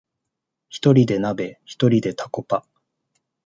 [0.69, 2.65] ひとりで鍋、ひとりでタコパ